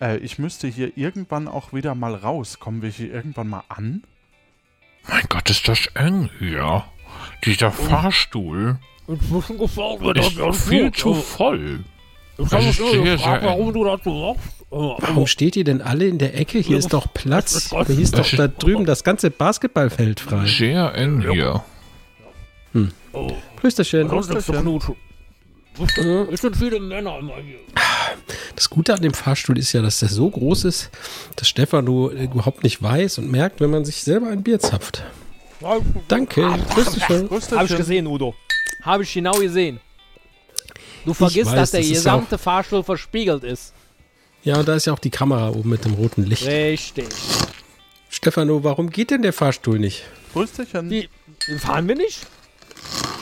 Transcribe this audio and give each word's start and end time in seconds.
Äh, 0.00 0.18
ich 0.18 0.38
müsste 0.38 0.68
hier 0.68 0.96
irgendwann 0.96 1.48
auch 1.48 1.72
wieder 1.72 1.94
mal 1.94 2.14
raus. 2.14 2.58
Kommen 2.58 2.82
wir 2.82 2.90
hier 2.90 3.12
irgendwann 3.12 3.48
mal 3.48 3.64
an? 3.68 4.02
Mein 5.08 5.24
Gott, 5.28 5.50
ist 5.50 5.66
das 5.68 5.86
eng 5.94 6.30
hier. 6.38 6.84
Dieser 7.44 7.70
Fahrstuhl 7.70 8.78
mir 9.06 10.14
das 10.14 10.32
ist 10.34 10.68
viel 10.68 10.84
gut. 10.84 10.96
zu 10.96 11.14
voll. 11.14 11.80
Ich 12.36 12.44
Das 12.44 12.52
habe 12.52 12.64
ist 12.64 12.80
mich 12.80 12.90
sehr, 12.90 13.02
gefragt, 13.16 13.42
sehr 13.42 13.50
warum 13.50 13.72
du 13.72 13.84
das 13.84 14.00
so 14.04 14.34
machst. 14.34 14.54
Warum 14.70 15.26
steht 15.26 15.56
ihr 15.56 15.64
denn 15.64 15.80
alle 15.80 16.06
in 16.06 16.18
der 16.18 16.38
Ecke? 16.38 16.58
Hier 16.58 16.76
ist 16.76 16.92
doch 16.92 17.12
Platz. 17.12 17.70
Hier 17.86 17.98
ist 17.98 18.18
doch 18.18 18.28
da 18.36 18.48
drüben 18.48 18.84
das 18.84 19.02
ganze 19.02 19.30
Basketballfeld 19.30 20.20
frei. 20.20 20.46
Sehr 20.46 20.94
eng 20.94 21.22
hier. 21.22 21.64
Prösterchen. 23.56 24.08
Nichts 24.08 24.44
zu 24.44 24.52
knutschen. 24.52 24.96
Es 26.32 26.40
sind 26.40 26.56
viele 26.56 26.80
Männer 26.80 27.18
immer 27.18 27.36
hier. 27.36 27.58
Das 28.56 28.68
Gute 28.68 28.94
an 28.94 29.02
dem 29.02 29.14
Fahrstuhl 29.14 29.58
ist 29.58 29.72
ja, 29.72 29.82
dass 29.82 30.00
der 30.00 30.08
so 30.08 30.28
groß 30.28 30.64
ist, 30.64 30.90
dass 31.36 31.48
Stefano 31.48 32.10
überhaupt 32.10 32.64
nicht 32.64 32.82
weiß 32.82 33.18
und 33.18 33.30
merkt, 33.30 33.60
wenn 33.60 33.70
man 33.70 33.84
sich 33.84 34.02
selber 34.02 34.28
ein 34.28 34.42
Bier 34.42 34.58
zapft. 34.58 35.04
Danke. 36.08 36.42
Prösterchen. 36.68 37.28
Prösterchen. 37.28 37.58
Habe 37.58 37.68
ich 37.68 37.76
gesehen, 37.76 38.06
Udo. 38.06 38.34
Habe 38.82 39.02
ich 39.02 39.12
genau 39.12 39.38
gesehen. 39.38 39.80
Du 41.04 41.14
vergisst, 41.14 41.46
weiß, 41.46 41.54
dass 41.54 41.70
der 41.72 41.80
das 41.80 41.90
gesamte 41.90 42.38
Fahrstuhl 42.38 42.82
verspiegelt 42.82 43.44
ist. 43.44 43.72
Ja, 44.42 44.58
und 44.58 44.68
da 44.68 44.74
ist 44.74 44.86
ja 44.86 44.92
auch 44.92 44.98
die 44.98 45.10
Kamera 45.10 45.50
oben 45.50 45.70
mit 45.70 45.84
dem 45.84 45.94
roten 45.94 46.24
Licht. 46.24 46.46
Richtig. 46.46 47.08
Stefano, 48.08 48.64
warum 48.64 48.90
geht 48.90 49.10
denn 49.10 49.22
der 49.22 49.32
Fahrstuhl 49.32 49.78
nicht? 49.78 50.04
Prösterchen. 50.32 50.88
Die, 50.88 51.08
fahren 51.58 51.88
wir 51.88 51.96
nicht? 51.96 52.26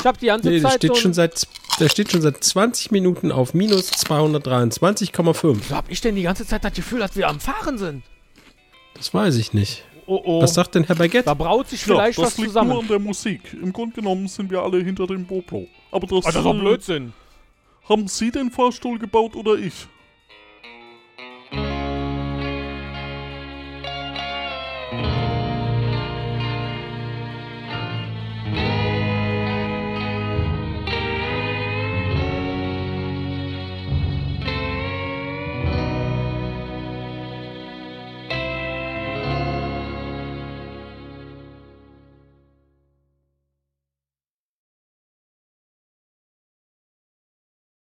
habe 0.06 0.18
die 0.18 0.26
ganze 0.26 0.48
nee, 0.48 0.60
Zeit. 0.60 0.74
Steht 0.74 0.96
schon 0.96 1.12
seit, 1.12 1.46
der 1.80 1.88
steht 1.88 2.10
schon 2.10 2.22
seit 2.22 2.42
20 2.42 2.90
Minuten 2.90 3.32
auf 3.32 3.54
minus 3.54 3.90
223,5. 3.92 5.56
Wieso 5.58 5.74
habe 5.74 5.92
ich 5.92 6.00
denn 6.00 6.16
die 6.16 6.22
ganze 6.22 6.46
Zeit 6.46 6.64
das 6.64 6.72
Gefühl, 6.72 7.00
dass 7.00 7.16
wir 7.16 7.28
am 7.28 7.40
Fahren 7.40 7.78
sind? 7.78 8.02
Das 8.94 9.12
weiß 9.12 9.36
ich 9.36 9.52
nicht. 9.52 9.84
Oh, 10.06 10.20
oh. 10.24 10.42
Was 10.42 10.54
sagt 10.54 10.74
denn 10.76 10.84
Herr 10.84 10.94
Baguette? 10.94 11.24
Da 11.24 11.34
braut 11.34 11.68
sich 11.68 11.82
vielleicht 11.82 12.18
ja, 12.18 12.24
das 12.24 12.32
was 12.32 12.38
liegt 12.38 12.50
zusammen. 12.50 12.70
nur 12.70 12.80
an 12.80 12.88
der 12.88 13.00
Musik. 13.00 13.40
Im 13.60 13.72
Grunde 13.72 13.96
genommen 13.96 14.28
sind 14.28 14.50
wir 14.50 14.62
alle 14.62 14.78
hinter 14.78 15.06
dem 15.06 15.26
Boblo. 15.26 15.66
Aber 15.90 16.06
das, 16.06 16.26
ist 16.26 16.36
doch 16.36 16.54
äh, 16.54 16.58
Blödsinn. 16.58 17.12
Haben 17.88 18.06
Sie 18.06 18.30
den 18.30 18.50
Fahrstuhl 18.50 18.98
gebaut 18.98 19.34
oder 19.34 19.54
ich? 19.54 19.86